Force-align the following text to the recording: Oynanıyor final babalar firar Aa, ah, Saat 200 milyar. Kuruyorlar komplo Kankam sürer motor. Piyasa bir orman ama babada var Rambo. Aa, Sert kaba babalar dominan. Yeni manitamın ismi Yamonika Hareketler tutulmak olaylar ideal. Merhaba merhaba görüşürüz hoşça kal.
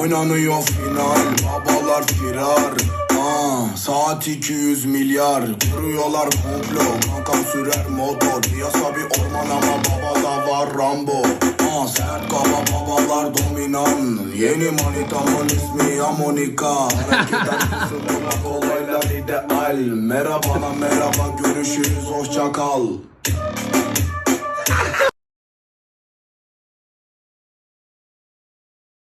Oynanıyor 0.00 0.62
final 0.62 1.22
babalar 1.44 2.02
firar 2.06 2.72
Aa, 3.20 3.62
ah, 3.62 3.76
Saat 3.76 4.28
200 4.28 4.84
milyar. 4.84 5.42
Kuruyorlar 5.76 6.24
komplo 6.30 6.84
Kankam 7.14 7.44
sürer 7.52 7.86
motor. 7.88 8.42
Piyasa 8.42 8.94
bir 8.96 9.20
orman 9.20 9.50
ama 9.50 9.82
babada 9.84 10.50
var 10.50 10.68
Rambo. 10.78 11.22
Aa, 11.22 11.86
Sert 11.86 12.28
kaba 12.30 12.64
babalar 12.72 13.32
dominan. 13.38 14.18
Yeni 14.36 14.70
manitamın 14.70 15.46
ismi 15.46 15.96
Yamonika 15.96 16.74
Hareketler 16.74 17.60
tutulmak 17.88 18.46
olaylar 18.46 19.04
ideal. 19.04 19.76
Merhaba 19.86 20.72
merhaba 20.80 21.36
görüşürüz 21.44 22.06
hoşça 22.10 22.52
kal. 22.52 22.86